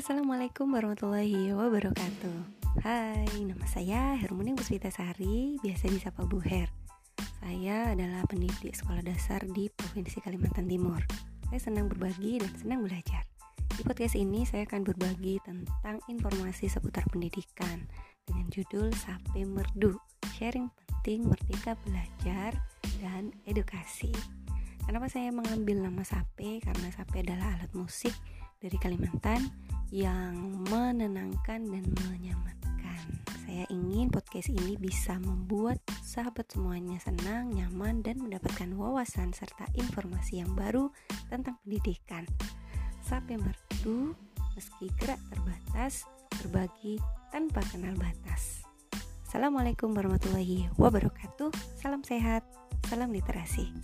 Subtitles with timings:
[0.00, 2.64] Assalamualaikum warahmatullahi wabarakatuh.
[2.80, 6.72] Hai, nama saya Hermuning Puspita Sari, biasa disapa Bu Her
[7.44, 11.04] Saya adalah pendidik sekolah dasar di Provinsi Kalimantan Timur.
[11.52, 13.28] Saya senang berbagi dan senang belajar.
[13.76, 17.84] Di podcast ini saya akan berbagi tentang informasi seputar pendidikan
[18.24, 20.00] Dengan judul Sape Merdu
[20.32, 22.56] Sharing penting merdeka belajar
[23.04, 24.16] dan edukasi.
[24.80, 26.56] Kenapa saya mengambil nama sape?
[26.64, 28.16] Karena sape adalah alat musik
[28.64, 29.44] dari Kalimantan
[29.90, 33.02] yang menenangkan dan menyamankan.
[33.42, 40.42] Saya ingin podcast ini bisa membuat sahabat semuanya senang, nyaman, dan mendapatkan wawasan serta informasi
[40.46, 40.94] yang baru
[41.26, 42.22] tentang pendidikan.
[43.02, 44.14] Sampai merdu,
[44.54, 46.06] meski gerak terbatas,
[46.38, 47.02] berbagi
[47.34, 48.62] tanpa kenal batas.
[49.26, 51.50] Assalamualaikum warahmatullahi wabarakatuh.
[51.78, 52.46] Salam sehat,
[52.86, 53.74] salam literasi.